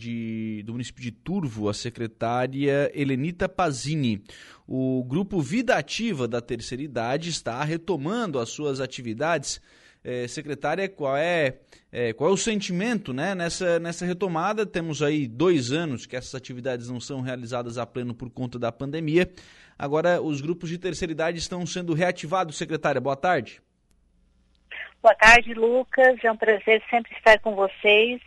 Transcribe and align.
de, 0.00 0.62
do 0.64 0.72
município 0.72 1.02
de 1.02 1.10
Turvo, 1.10 1.68
a 1.68 1.74
secretária 1.74 2.90
Helenita 2.94 3.48
Pazini. 3.48 4.24
O 4.66 5.04
grupo 5.04 5.40
Vida 5.40 5.76
Ativa 5.76 6.26
da 6.26 6.40
Terceira 6.40 6.82
Idade 6.82 7.28
está 7.28 7.62
retomando 7.62 8.38
as 8.38 8.48
suas 8.48 8.80
atividades. 8.80 9.60
É, 10.02 10.26
secretária, 10.26 10.88
qual 10.88 11.14
é, 11.14 11.58
é, 11.92 12.14
qual 12.14 12.30
é 12.30 12.32
o 12.32 12.36
sentimento 12.36 13.12
né, 13.12 13.34
nessa, 13.34 13.78
nessa 13.78 14.06
retomada? 14.06 14.64
Temos 14.64 15.02
aí 15.02 15.28
dois 15.28 15.72
anos 15.72 16.06
que 16.06 16.16
essas 16.16 16.34
atividades 16.34 16.88
não 16.88 16.98
são 16.98 17.20
realizadas 17.20 17.76
a 17.76 17.84
pleno 17.84 18.14
por 18.14 18.30
conta 18.30 18.58
da 18.58 18.72
pandemia. 18.72 19.30
Agora, 19.78 20.22
os 20.22 20.40
grupos 20.40 20.70
de 20.70 20.78
terceira 20.78 21.12
idade 21.12 21.38
estão 21.38 21.66
sendo 21.66 21.92
reativados, 21.92 22.56
secretária. 22.56 22.98
Boa 22.98 23.16
tarde. 23.16 23.60
Boa 25.02 25.14
tarde, 25.14 25.52
Lucas. 25.54 26.22
É 26.22 26.30
um 26.30 26.36
prazer 26.36 26.82
sempre 26.90 27.12
estar 27.16 27.38
com 27.40 27.54
vocês. 27.54 28.20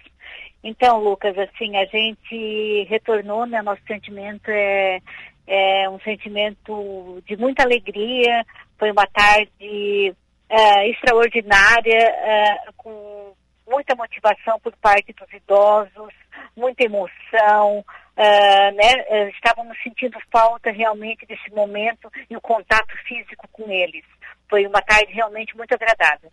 Então, 0.64 1.00
Lucas, 1.00 1.38
assim, 1.38 1.76
a 1.76 1.86
gente 1.86 2.88
retornou, 2.90 3.46
né? 3.46 3.62
Nosso 3.62 3.82
sentimento 3.86 4.50
é, 4.50 5.00
é 5.46 5.90
um 5.90 6.00
sentimento 6.00 7.22
de 7.28 7.36
muita 7.36 7.64
alegria. 7.64 8.46
Foi 8.80 8.90
uma 8.92 9.06
tarde 9.08 10.16
é, 10.50 10.90
extraordinária, 10.90 12.00
é, 12.00 12.58
com 12.78 13.34
muita 13.68 13.96
motivação 13.96 14.60
por 14.62 14.74
parte 14.78 15.14
dos 15.14 15.32
idosos, 15.34 16.14
muita 16.56 16.86
emoção, 16.86 17.84
é, 18.16 18.72
né? 18.72 19.30
Estávamos 19.36 19.78
sentindo 19.84 20.18
falta 20.32 20.72
realmente 20.72 21.26
desse 21.26 21.50
momento 21.52 22.10
e 22.30 22.38
o 22.38 22.42
contato 22.42 22.96
físico 23.06 23.48
com 23.52 23.70
eles 23.70 24.06
foi 24.54 24.68
uma 24.68 24.84
tarde 24.84 25.12
realmente 25.12 25.58
muito 25.58 25.74
agradável. 25.74 26.32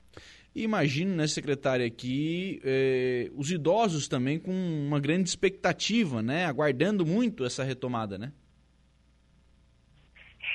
Imagino, 0.55 1.15
né, 1.15 1.29
secretária, 1.29 1.89
que 1.89 2.61
eh, 2.65 3.31
os 3.37 3.53
idosos 3.53 4.09
também 4.09 4.39
com 4.39 4.51
uma 4.51 4.99
grande 4.99 5.29
expectativa, 5.29 6.23
né, 6.23 6.45
aguardando 6.45 7.07
muito 7.07 7.45
essa 7.45 7.63
retomada, 7.63 8.19
né? 8.19 8.33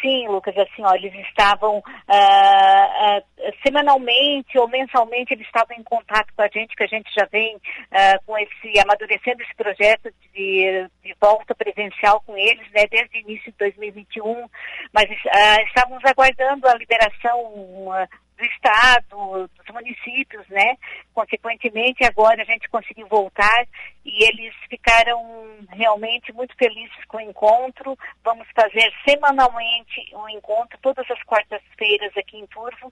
Sim, 0.01 0.27
Lucas, 0.27 0.55
assim, 0.55 0.83
ó, 0.83 0.93
eles 0.93 1.13
estavam 1.27 1.77
uh, 1.77 1.81
uh, 1.81 3.53
semanalmente 3.65 4.55
ou 4.57 4.67
mensalmente, 4.67 5.33
eles 5.33 5.47
estavam 5.47 5.75
em 5.75 5.83
contato 5.83 6.31
com 6.35 6.43
a 6.43 6.47
gente, 6.47 6.75
que 6.75 6.83
a 6.83 6.87
gente 6.87 7.11
já 7.11 7.25
vem 7.31 7.55
uh, 7.55 8.23
com 8.25 8.37
esse, 8.37 8.79
amadurecendo 8.79 9.41
esse 9.41 9.55
projeto 9.55 10.13
de, 10.33 10.89
de, 11.01 11.15
volta 11.19 11.55
presencial 11.55 12.21
com 12.21 12.37
eles, 12.37 12.69
né, 12.71 12.85
desde 12.87 13.17
o 13.17 13.21
início 13.21 13.51
de 13.51 13.57
2021, 13.57 14.47
mas 14.93 15.09
estávamos 15.67 16.03
aguardando 16.05 16.67
a 16.67 16.75
liberação 16.75 17.89
do 18.37 18.45
Estado, 18.45 19.49
dos 19.57 19.73
municípios, 19.73 20.47
né? 20.49 20.77
Consequentemente, 21.13 22.03
agora 22.03 22.41
a 22.41 22.45
gente 22.45 22.69
conseguiu 22.69 23.07
voltar 23.07 23.67
e 24.03 24.23
eles 24.23 24.53
ficaram 24.69 25.19
realmente 25.69 26.33
muito 26.33 26.55
felizes 26.55 27.05
com 27.07 27.17
o 27.17 27.21
encontro. 27.21 27.97
Vamos 28.23 28.47
fazer 28.55 28.91
semanalmente 29.07 30.13
um 30.13 30.29
encontro, 30.29 30.77
todas 30.81 31.09
as 31.09 31.21
quartas-feiras 31.23 32.15
aqui 32.17 32.37
em 32.37 32.47
Turvo, 32.47 32.91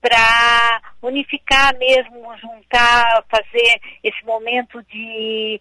para 0.00 0.82
unificar 1.02 1.76
mesmo, 1.78 2.36
juntar, 2.38 3.24
fazer 3.30 3.80
esse 4.02 4.24
momento 4.24 4.82
de, 4.84 5.60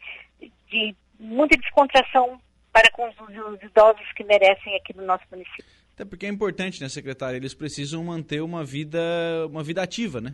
de 0.68 0.96
muita 1.20 1.58
descontração 1.58 2.40
para 2.72 2.90
com 2.92 3.08
os 3.08 3.64
idosos 3.64 4.12
que 4.14 4.24
merecem 4.24 4.76
aqui 4.76 4.96
no 4.96 5.06
nosso 5.06 5.24
município. 5.32 5.79
Até 6.00 6.08
porque 6.08 6.26
é 6.26 6.30
importante, 6.30 6.82
né, 6.82 6.88
secretária? 6.88 7.36
Eles 7.36 7.54
precisam 7.54 8.02
manter 8.06 8.40
uma 8.40 8.64
vida, 8.64 8.98
uma 9.50 9.62
vida 9.62 9.84
ativa, 9.84 10.22
né? 10.22 10.34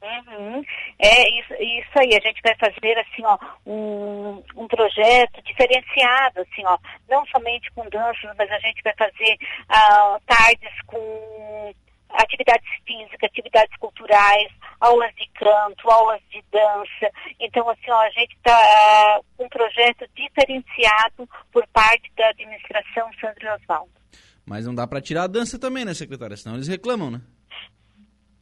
Uhum. 0.00 0.62
É 1.00 1.28
isso, 1.40 1.52
isso 1.54 1.98
aí, 1.98 2.14
a 2.14 2.20
gente 2.20 2.40
vai 2.40 2.54
fazer 2.54 2.96
assim, 2.96 3.24
ó, 3.24 3.36
um, 3.66 4.40
um 4.54 4.68
projeto 4.68 5.42
diferenciado, 5.42 6.42
assim, 6.42 6.62
ó, 6.64 6.78
não 7.08 7.26
somente 7.26 7.72
com 7.72 7.82
danças, 7.88 8.30
mas 8.38 8.48
a 8.52 8.58
gente 8.60 8.80
vai 8.84 8.94
fazer 8.96 9.36
uh, 9.64 10.20
tardes 10.24 10.80
com 10.86 11.74
atividades 12.10 12.70
físicas, 12.86 13.24
atividades 13.24 13.76
culturais, 13.78 14.48
aulas 14.80 15.12
de 15.16 15.28
canto, 15.34 15.90
aulas 15.90 16.22
de 16.30 16.40
dança. 16.52 17.12
Então, 17.40 17.68
assim, 17.68 17.90
ó, 17.90 18.00
a 18.00 18.10
gente 18.10 18.36
está 18.36 19.20
com 19.36 19.42
uh, 19.42 19.46
um 19.46 19.48
projeto 19.48 20.08
diferenciado 20.14 21.28
por 21.50 21.66
parte 21.72 22.08
da 22.16 22.28
administração 22.28 23.10
Sandro 23.20 23.54
Osvaldo. 23.54 23.99
Mas 24.44 24.66
não 24.66 24.74
dá 24.74 24.86
para 24.86 25.00
tirar 25.00 25.24
a 25.24 25.28
dança 25.28 25.58
também, 25.58 25.84
né, 25.84 25.94
secretária? 25.94 26.36
Senão 26.36 26.56
eles 26.56 26.68
reclamam, 26.68 27.10
né? 27.10 27.20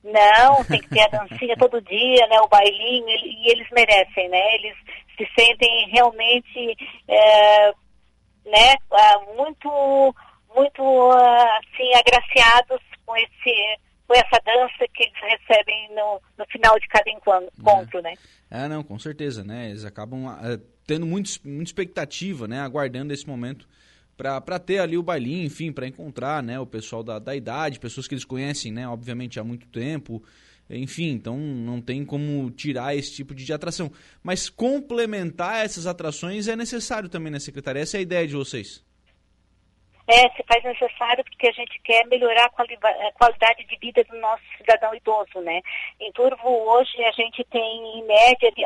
Não, 0.03 0.65
tem 0.65 0.81
que 0.81 0.89
ter 0.89 1.01
a 1.01 1.09
dancinha 1.09 1.57
todo 1.57 1.83
dia, 1.83 2.27
né? 2.29 2.41
O 2.41 2.49
bailinho, 2.49 3.09
e 3.09 3.51
eles 3.51 3.69
merecem, 3.71 4.29
né? 4.29 4.55
Eles 4.55 4.77
se 5.17 5.29
sentem 5.39 5.89
realmente, 5.91 6.77
é, 7.09 7.71
né? 8.47 8.75
Ah, 8.91 9.21
muito, 9.37 10.15
muito, 10.55 11.11
assim, 11.13 11.93
agraciados 11.95 12.81
com 13.05 13.17
esse 13.17 13.79
com 14.07 14.15
essa 14.15 14.41
dança 14.43 14.91
que 14.95 15.03
eles 15.03 15.21
recebem 15.21 15.95
no, 15.95 16.19
no 16.39 16.47
final 16.47 16.81
de 16.81 16.89
cada 16.89 17.11
encontro, 17.11 17.99
é. 17.99 18.03
né? 18.03 18.15
É, 18.51 18.67
não, 18.67 18.83
com 18.83 18.99
certeza, 18.99 19.45
né? 19.45 19.69
Eles 19.69 19.85
acabam 19.85 20.29
uh, 20.29 20.59
tendo 20.87 21.05
muito, 21.05 21.31
muita 21.45 21.65
expectativa, 21.65 22.49
né? 22.49 22.59
Aguardando 22.61 23.13
esse 23.13 23.29
momento 23.29 23.69
para 24.19 24.59
ter 24.59 24.79
ali 24.81 24.99
o 24.99 25.03
bailinho, 25.03 25.47
enfim, 25.47 25.71
para 25.71 25.87
encontrar 25.87 26.43
né, 26.43 26.59
o 26.59 26.67
pessoal 26.67 27.05
da, 27.05 27.21
da 27.21 27.37
idade, 27.37 27.79
pessoas 27.79 28.09
que 28.09 28.15
eles 28.15 28.25
conhecem, 28.25 28.73
né, 28.73 28.87
obviamente, 28.89 29.39
há 29.39 29.45
muito 29.45 29.69
tempo. 29.69 30.21
Enfim, 30.69 31.11
então 31.13 31.39
não 31.39 31.81
tem 31.81 32.05
como 32.05 32.51
tirar 32.51 32.95
esse 32.97 33.13
tipo 33.13 33.33
de 33.35 33.51
atração. 33.53 33.91
Mas 34.23 34.51
complementar 34.51 35.65
essas 35.65 35.87
atrações 35.87 36.49
é 36.49 36.57
necessário 36.57 37.09
também, 37.09 37.33
né, 37.33 37.39
secretária? 37.39 37.79
Essa 37.81 37.97
é 37.97 38.01
a 38.01 38.03
ideia 38.03 38.27
de 38.27 38.35
vocês. 38.35 38.83
É, 40.09 40.31
se 40.31 40.43
faz 40.45 40.65
necessário 40.65 41.23
porque 41.23 41.49
a 41.49 41.53
gente 41.53 41.79
quer 41.81 42.07
melhorar 42.07 42.47
a 42.47 43.13
qualidade 43.13 43.63
de 43.67 43.77
vida 43.77 44.03
do 44.05 44.19
nosso 44.19 44.43
cidadão 44.57 44.95
idoso, 44.95 45.39
né? 45.43 45.61
Em 46.01 46.11
Turvo, 46.13 46.49
hoje, 46.49 47.05
a 47.05 47.13
gente 47.13 47.45
tem, 47.45 47.99
em 47.99 48.05
média, 48.07 48.51
de, 48.53 48.65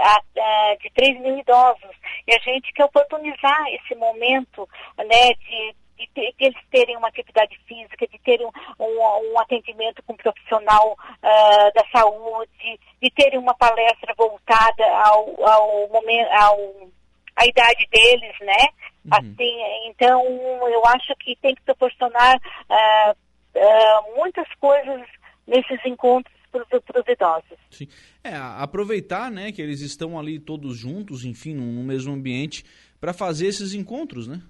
de 0.79 0.91
3 0.95 1.21
mil 1.21 1.37
idosos. 1.37 1.97
E 2.29 2.33
a 2.33 2.39
gente 2.39 2.73
quer 2.73 2.85
oportunizar 2.85 3.65
esse 3.71 3.93
momento, 3.97 4.69
né, 4.97 5.35
de, 5.35 5.75
de, 5.97 6.09
de, 6.15 6.35
eles 6.39 6.63
terem 6.71 6.97
uma 6.97 7.09
atividade 7.09 7.59
física, 7.67 8.07
de 8.07 8.21
terem 8.21 8.47
um, 8.47 8.85
um, 8.85 9.33
um 9.33 9.41
atendimento 9.41 10.01
com 10.05 10.13
um 10.13 10.17
profissional 10.17 10.93
uh, 10.93 11.73
da 11.75 11.85
saúde, 11.93 12.79
de 13.03 13.11
terem 13.11 13.41
uma 13.41 13.55
palestra 13.55 14.15
voltada 14.17 14.85
ao, 15.07 15.45
ao 15.45 15.89
momento, 15.89 16.31
ao, 16.31 16.89
à 17.35 17.47
idade 17.47 17.85
deles, 17.91 18.39
né? 18.43 18.69
Uhum. 19.05 19.11
Assim, 19.11 19.89
então 19.89 20.23
eu 20.69 20.87
acho 20.87 21.15
que 21.17 21.37
tem 21.37 21.55
que 21.55 21.63
proporcionar 21.63 22.37
uh, 22.37 23.13
uh, 23.13 24.17
muitas 24.17 24.47
coisas 24.61 25.03
nesses 25.47 25.85
encontros 25.85 26.35
para 26.51 27.01
os 27.01 27.09
idosos. 27.09 27.59
Sim. 27.71 27.89
É, 28.23 28.37
aproveitar 28.37 29.31
né, 29.31 29.51
que 29.51 29.63
eles 29.63 29.81
estão 29.81 30.19
ali 30.19 30.39
todos 30.39 30.77
juntos, 30.77 31.25
enfim, 31.25 31.55
no 31.55 31.83
mesmo 31.83 32.13
ambiente, 32.13 32.65
para 33.01 33.13
fazer 33.13 33.47
esses 33.47 33.75
encontros, 33.75 34.29
né? 34.29 34.43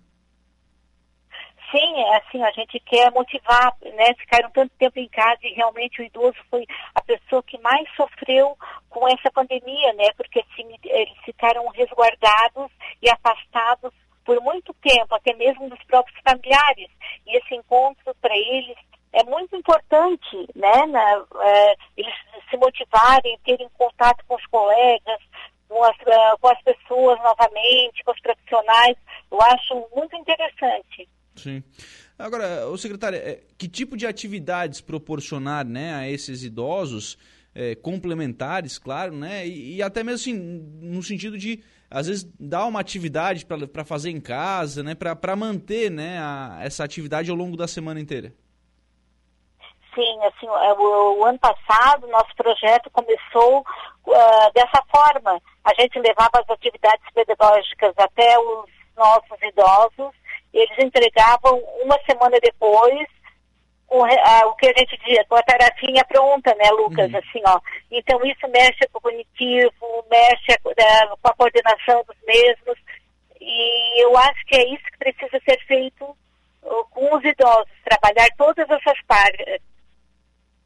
Sim, 1.71 2.01
é 2.03 2.17
assim, 2.17 2.43
a 2.43 2.51
gente 2.51 2.79
quer 2.81 3.11
motivar, 3.13 3.75
né? 3.83 4.13
Ficaram 4.19 4.51
tanto 4.51 4.71
tempo 4.79 4.99
em 4.99 5.09
casa 5.09 5.39
e 5.43 5.55
realmente 5.55 6.03
o 6.03 6.05
idoso 6.05 6.37
foi 6.51 6.67
a 6.95 7.01
pessoa 7.01 7.43
que 7.43 7.59
mais 7.61 7.89
sofreu 7.97 8.55
com 8.91 9.09
essa 9.09 9.31
pandemia, 9.33 9.95
né? 9.95 10.09
Porque 10.15 10.41
assim, 10.41 10.69
eles 10.85 11.17
ficaram 11.25 11.67
resguardados 11.69 12.71
e 13.01 13.09
afastados 13.09 13.91
por 14.25 14.41
muito 14.41 14.75
tempo, 14.75 15.15
até 15.15 15.35
mesmo 15.35 15.69
dos 15.69 15.83
próprios 15.85 16.19
familiares. 16.25 16.91
E 17.27 17.37
esse 17.37 17.55
encontro 17.55 18.15
para 18.21 18.37
eles 18.37 18.77
é 19.13 19.23
muito 19.25 19.55
importante, 19.57 20.37
né? 20.55 20.87
Na, 20.87 21.25
é, 21.43 21.75
eles 21.97 22.15
se 22.49 22.57
motivarem, 22.57 23.39
terem 23.45 23.69
contato 23.77 24.25
com 24.27 24.37
os 24.37 24.47
colegas, 24.47 25.19
com 25.69 25.83
as, 25.85 25.97
uh, 25.97 26.39
com 26.41 26.49
as 26.49 26.63
pessoas 26.63 27.19
novamente, 27.19 28.05
com 28.05 28.13
os 28.13 28.21
profissionais. 28.21 28.97
Eu 29.31 29.41
acho 29.41 29.89
muito 29.95 30.17
interessante. 30.17 31.09
Sim. 31.37 31.63
Agora, 32.19 32.69
o 32.69 32.77
secretário, 32.77 33.19
é, 33.19 33.41
que 33.59 33.69
tipo 33.69 33.97
de 33.97 34.07
atividades 34.07 34.81
proporcionar 34.81 35.67
né, 35.67 35.95
a 35.95 36.09
esses 36.09 36.45
idosos, 36.45 37.19
é, 37.55 37.75
complementares, 37.75 38.79
claro, 38.79 39.15
né? 39.15 39.47
E, 39.47 39.77
e, 39.77 39.83
até 39.83 40.03
mesmo 40.03 40.17
assim, 40.17 40.35
no 40.35 41.03
sentido 41.03 41.37
de 41.37 41.63
às 41.93 42.07
vezes 42.07 42.25
dar 42.39 42.67
uma 42.67 42.81
atividade 42.81 43.45
para 43.45 43.85
fazer 43.85 44.11
em 44.11 44.21
casa, 44.21 44.83
né, 44.83 44.95
para 44.95 45.37
manter 45.37 45.91
né, 45.91 46.19
a, 46.19 46.59
essa 46.63 46.83
atividade 46.83 47.31
ao 47.31 47.37
longo 47.37 47.57
da 47.57 47.69
semana 47.69 48.01
inteira? 48.01 48.33
Sim, 49.95 50.25
assim, 50.25 50.47
é, 50.47 50.73
o, 50.73 51.21
o 51.21 51.25
ano 51.25 51.39
passado 51.39 52.07
nosso 52.09 52.35
projeto 52.35 52.91
começou 52.91 53.61
uh, 53.61 54.53
dessa 54.55 54.83
forma. 54.91 55.39
A 55.63 55.75
gente 55.79 55.99
levava 55.99 56.41
as 56.41 56.49
atividades 56.49 57.05
pedagógicas 57.15 57.93
até 57.99 58.39
os 58.39 58.71
nossos 58.97 59.43
idosos, 59.43 60.15
eles 60.53 60.79
entregavam 60.79 61.59
uma 61.83 61.99
semana 62.07 62.39
depois 62.41 63.07
com 63.93 64.03
a, 64.05 64.47
o 64.47 64.55
que 64.57 64.67
a 64.67 64.73
gente 64.79 64.99
diz, 65.05 65.23
com 65.29 65.37
a 65.37 65.43
tarefinha 65.43 66.03
pronta, 66.07 66.55
né, 66.55 66.71
Lucas? 66.71 67.13
Uhum. 67.13 67.19
Assim, 67.19 67.43
ó. 67.47 67.61
Então 67.91 68.25
isso 68.25 68.49
mexe 68.49 68.89
com 68.91 68.99
o 68.99 69.03
cognitivo, 69.03 70.07
mexe 70.11 70.51
é, 70.51 70.57
com 70.57 71.29
a 71.29 71.35
coordenação 71.35 72.03
dos 72.09 72.17
mesmos. 72.27 72.79
E 73.39 74.03
eu 74.03 74.17
acho 74.17 74.47
que 74.47 74.57
é 74.57 74.73
isso 74.73 74.85
que 74.85 74.99
precisa 74.99 75.39
ser 75.45 75.59
feito 75.67 76.17
com 76.91 77.17
os 77.17 77.23
idosos, 77.23 77.69
trabalhar 77.85 78.29
todas 78.39 78.71
essas 78.71 78.99
partes. 79.07 79.61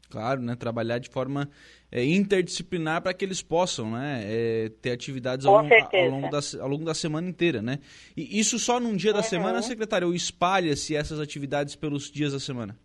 Claro, 0.09 0.41
né? 0.41 0.55
Trabalhar 0.55 0.99
de 0.99 1.09
forma 1.09 1.49
é, 1.91 2.05
interdisciplinar 2.05 3.01
para 3.01 3.13
que 3.13 3.25
eles 3.25 3.41
possam 3.41 3.91
né, 3.91 4.21
é, 4.23 4.71
ter 4.81 4.91
atividades 4.91 5.45
ao, 5.45 5.61
longo, 5.61 5.73
ao, 5.73 6.09
longo 6.09 6.29
da, 6.29 6.39
ao 6.61 6.67
longo 6.69 6.85
da 6.85 6.93
semana 6.93 7.27
inteira, 7.27 7.61
né? 7.61 7.79
E 8.15 8.39
isso 8.39 8.57
só 8.57 8.79
num 8.79 8.95
dia 8.95 9.11
da 9.11 9.19
uhum. 9.19 9.25
semana, 9.25 9.61
secretário, 9.61 10.07
ou 10.07 10.13
espalha-se 10.13 10.95
essas 10.95 11.19
atividades 11.19 11.75
pelos 11.75 12.09
dias 12.09 12.31
da 12.31 12.39
semana? 12.39 12.77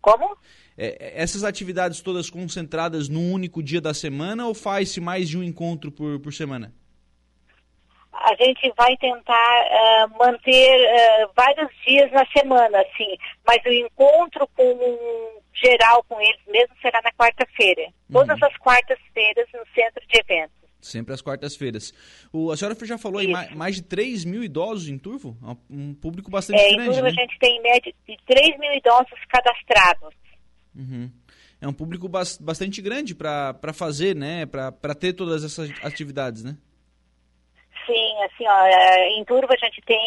Como? 0.00 0.36
É, 0.76 1.12
essas 1.22 1.44
atividades 1.44 2.00
todas 2.00 2.30
concentradas 2.30 3.08
num 3.08 3.32
único 3.32 3.62
dia 3.62 3.80
da 3.80 3.92
semana 3.92 4.46
ou 4.46 4.54
faz-se 4.54 5.00
mais 5.00 5.28
de 5.28 5.36
um 5.38 5.42
encontro 5.42 5.92
por, 5.92 6.18
por 6.20 6.32
semana? 6.32 6.72
A 8.12 8.34
gente 8.34 8.72
vai 8.76 8.96
tentar 8.96 9.64
uh, 9.66 10.18
manter 10.18 11.24
uh, 11.24 11.30
vários 11.34 11.70
dias 11.86 12.10
na 12.12 12.26
semana, 12.26 12.80
assim, 12.80 13.16
mas 13.46 13.64
o 13.64 13.72
encontro 13.72 14.46
com 14.48 15.40
geral 15.54 16.04
com 16.08 16.20
eles 16.20 16.40
mesmo 16.46 16.74
será 16.82 17.00
na 17.02 17.12
quarta-feira. 17.12 17.82
Uhum. 17.82 18.12
Todas 18.12 18.42
as 18.42 18.56
quartas-feiras 18.58 19.46
no 19.54 19.64
centro 19.74 20.06
de 20.06 20.20
eventos. 20.20 20.59
Sempre 20.80 21.14
às 21.14 21.20
quartas-feiras. 21.20 21.92
A 22.52 22.56
senhora 22.56 22.76
já 22.86 22.96
falou 22.96 23.20
Isso. 23.20 23.30
em 23.30 23.54
mais 23.54 23.76
de 23.76 23.82
3 23.82 24.24
mil 24.24 24.42
idosos 24.42 24.88
em 24.88 24.98
Turvo? 24.98 25.36
Um 25.68 25.94
público 25.94 26.30
bastante 26.30 26.60
é, 26.60 26.72
grande. 26.72 26.82
Em 26.82 26.92
Turvo 26.92 27.02
né? 27.02 27.08
a 27.08 27.12
gente 27.12 27.38
tem 27.38 27.56
em 27.56 27.62
média 27.62 27.94
de 28.08 28.16
3 28.26 28.58
mil 28.58 28.72
idosos 28.72 29.18
cadastrados. 29.28 30.14
Uhum. 30.74 31.10
É 31.60 31.68
um 31.68 31.72
público 31.72 32.08
bastante 32.08 32.80
grande 32.80 33.14
para 33.14 33.72
fazer, 33.74 34.16
né? 34.16 34.46
Para 34.46 34.94
ter 34.94 35.12
todas 35.12 35.44
essas 35.44 35.70
atividades, 35.84 36.42
né? 36.42 36.56
Sim, 37.86 38.22
assim, 38.22 38.46
ó, 38.46 38.66
é, 38.66 39.08
em 39.18 39.24
Turvo 39.24 39.52
a 39.52 39.56
gente 39.56 39.82
tem 39.82 39.98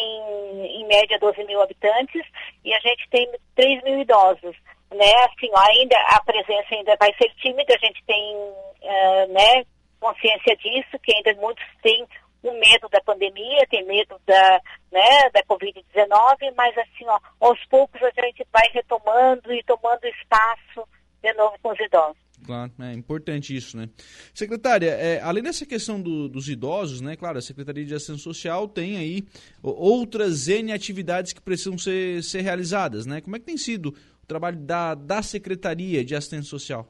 em 0.80 0.86
média 0.86 1.18
12 1.18 1.44
mil 1.44 1.60
habitantes 1.60 2.22
e 2.64 2.72
a 2.72 2.80
gente 2.80 3.08
tem 3.10 3.30
3 3.54 3.82
mil 3.84 4.00
idosos, 4.00 4.56
né? 4.90 5.12
Assim, 5.28 5.50
ó, 5.52 5.60
ainda 5.70 5.96
a 6.08 6.22
presença 6.24 6.74
ainda 6.74 6.96
vai 6.98 7.12
ser 7.14 7.30
tímida, 7.36 7.74
a 7.74 7.86
gente 7.86 8.02
tem, 8.04 8.36
uh, 8.36 9.32
né, 9.32 9.64
consciência 10.04 10.54
disso, 10.56 10.98
que 11.02 11.14
ainda 11.14 11.40
muitos 11.40 11.64
têm 11.82 12.06
o 12.42 12.52
medo 12.52 12.88
da 12.90 13.00
pandemia, 13.00 13.66
tem 13.70 13.86
medo 13.86 14.20
da, 14.26 14.60
né, 14.92 15.30
da 15.32 15.42
Covid-19, 15.44 16.52
mas 16.54 16.76
assim, 16.76 17.06
ó, 17.06 17.18
aos 17.40 17.58
poucos 17.66 18.02
a 18.02 18.10
gente 18.22 18.46
vai 18.52 18.68
retomando 18.72 19.50
e 19.50 19.62
tomando 19.64 20.04
espaço 20.04 20.86
de 21.22 21.32
novo 21.32 21.56
com 21.62 21.70
os 21.70 21.80
idosos. 21.80 22.22
Claro, 22.44 22.70
é 22.80 22.92
importante 22.92 23.56
isso, 23.56 23.78
né? 23.78 23.88
Secretária, 24.34 24.90
é, 24.90 25.22
além 25.22 25.42
dessa 25.42 25.64
questão 25.64 25.98
do, 25.98 26.28
dos 26.28 26.46
idosos, 26.46 27.00
né? 27.00 27.16
Claro, 27.16 27.38
a 27.38 27.42
Secretaria 27.42 27.86
de 27.86 27.94
Assistência 27.94 28.22
Social 28.22 28.68
tem 28.68 28.98
aí 28.98 29.24
outras 29.62 30.46
N 30.46 30.70
atividades 30.70 31.32
que 31.32 31.40
precisam 31.40 31.78
ser, 31.78 32.22
ser 32.22 32.42
realizadas, 32.42 33.06
né? 33.06 33.22
Como 33.22 33.34
é 33.36 33.38
que 33.38 33.46
tem 33.46 33.56
sido 33.56 33.96
o 34.22 34.26
trabalho 34.26 34.58
da, 34.58 34.94
da 34.94 35.22
Secretaria 35.22 36.04
de 36.04 36.14
Assistência 36.14 36.50
Social? 36.50 36.86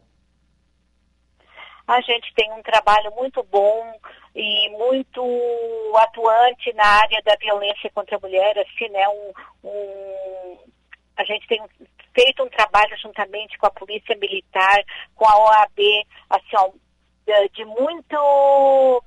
A 1.87 2.01
gente 2.01 2.33
tem 2.35 2.51
um 2.53 2.63
trabalho 2.63 3.13
muito 3.15 3.43
bom 3.45 3.93
e 4.35 4.71
muito 4.71 5.23
atuante 5.97 6.73
na 6.73 6.85
área 6.85 7.23
da 7.23 7.37
violência 7.37 7.91
contra 7.95 8.17
a 8.17 8.21
mulher, 8.21 8.59
assim, 8.59 8.89
né? 8.89 9.07
Um, 9.09 9.33
um, 9.65 10.59
a 11.17 11.25
gente 11.25 11.47
tem 11.47 11.63
feito 12.15 12.43
um 12.43 12.49
trabalho 12.49 12.97
juntamente 12.99 13.59
com 13.59 13.67
a 13.67 13.71
Polícia 13.71 14.17
Militar, 14.17 14.83
com 15.15 15.27
a 15.27 15.37
OAB, 15.37 15.79
assim, 16.31 16.57
ó, 16.57 16.71
de 17.53 17.65
muito 17.65 19.03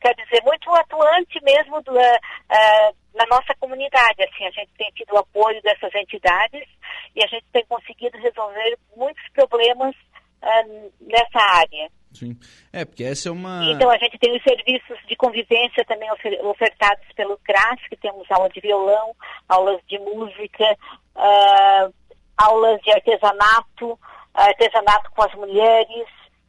quer 0.00 0.14
dizer, 0.14 0.42
muito 0.44 0.70
atuante 0.74 1.42
mesmo 1.42 1.82
do, 1.82 1.92
uh, 1.92 2.96
na 3.14 3.26
nossa 3.28 3.54
comunidade. 3.60 4.22
Assim, 4.22 4.46
a 4.46 4.50
gente 4.50 4.72
tem 4.76 4.90
tido 4.92 5.12
o 5.14 5.18
apoio 5.18 5.60
dessas 5.62 5.94
entidades 5.94 6.66
e 7.14 7.22
a 7.22 7.26
gente 7.26 7.44
tem 7.52 7.64
conseguido 7.66 8.16
resolver 8.18 8.78
muitos 8.96 9.22
problemas 9.30 9.94
uh, 10.42 10.92
nessa 11.00 11.40
área. 11.40 11.90
Sim. 12.12 12.36
É, 12.72 12.84
porque 12.84 13.04
essa 13.04 13.28
é 13.28 13.32
uma. 13.32 13.70
Então, 13.70 13.90
a 13.90 13.98
gente 13.98 14.18
tem 14.18 14.36
os 14.36 14.42
serviços 14.42 14.98
de 15.06 15.14
convivência 15.16 15.84
também 15.84 16.08
ofertados 16.42 17.06
pelo 17.14 17.38
CRAS, 17.38 17.80
que 17.88 17.96
temos 17.96 18.28
aula 18.30 18.48
de 18.48 18.60
violão, 18.60 19.14
aulas 19.48 19.80
de 19.86 19.98
música, 19.98 20.64
uh, 21.14 21.94
aulas 22.36 22.80
de 22.82 22.90
artesanato, 22.90 23.98
artesanato 24.34 25.10
com 25.10 25.22
as 25.22 25.34
mulheres. 25.34 26.06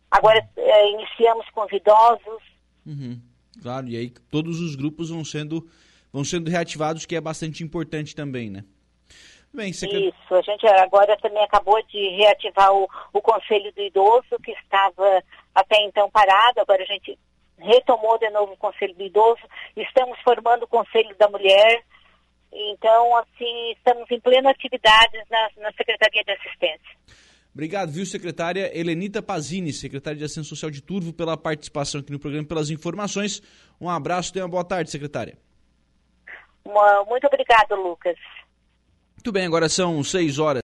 Agora 0.09 0.39
uh, 0.57 0.88
iniciamos 0.94 1.45
com 1.51 1.65
os 1.65 1.71
idosos. 1.71 2.44
Uhum. 2.86 3.21
Claro, 3.62 3.88
e 3.89 3.97
aí 3.97 4.09
todos 4.31 4.59
os 4.59 4.75
grupos 4.75 5.09
vão 5.09 5.24
sendo, 5.25 5.69
vão 6.12 6.24
sendo 6.24 6.50
reativados, 6.50 7.06
que 7.06 7.15
é 7.15 7.21
bastante 7.21 7.63
importante 7.63 8.15
também, 8.15 8.50
né? 8.50 8.63
Bem. 9.54 9.72
Isso, 9.72 9.86
a 10.36 10.42
gente 10.42 10.68
agora 10.68 11.18
também 11.18 11.44
acabou 11.44 11.81
de 11.88 12.10
reativar 12.10 12.72
o, 12.74 12.88
o 13.12 13.22
Conselho 13.22 13.72
do 13.74 13.81
Idoso, 13.81 14.40
que 14.44 14.51
estava 14.51 15.24
até 15.56 15.78
então 15.84 16.10
parado, 16.12 16.62
agora 16.62 16.84
a 16.84 16.86
gente 16.86 17.18
retomou 17.57 18.18
de 18.19 18.30
novo 18.30 18.54
o 18.54 18.57
Conselho 18.57 18.94
do 18.96 19.04
Idoso, 19.04 19.42
estamos 19.75 20.19
formando 20.22 20.63
o 20.63 20.68
Conselho 20.68 21.16
da 21.18 21.28
Mulher, 21.28 21.84
então, 22.51 23.16
assim, 23.18 23.72
estamos 23.72 24.10
em 24.10 24.19
plena 24.19 24.50
atividade 24.50 25.18
na, 25.30 25.50
na 25.57 25.72
Secretaria 25.74 26.24
de 26.24 26.31
Assistência. 26.31 26.98
Obrigado, 27.54 27.92
viu, 27.92 28.06
secretária 28.06 28.72
Helenita 28.78 29.22
Pazini, 29.22 29.74
secretária 29.74 30.18
de 30.18 30.24
Assistência 30.24 30.50
Social 30.50 30.72
de 30.72 30.81
Turvo, 30.81 31.12
pela 31.12 31.36
participação 31.36 32.01
aqui 32.01 32.12
no 32.12 32.19
programa, 32.19 32.48
pelas 32.48 32.69
informações. 32.69 33.42
Um 33.81 33.90
abraço, 33.90 34.31
tenha 34.31 34.46
uma 34.46 34.51
boa 34.51 34.63
tarde, 34.63 34.90
secretária. 34.90 35.38
Uma, 36.63 37.04
muito 37.06 37.25
obrigado, 37.28 37.75
Lucas. 37.75 38.16
Muito 39.29 39.35
bem, 39.35 39.45
agora 39.45 39.69
são 39.69 40.03
seis 40.03 40.39
horas. 40.39 40.57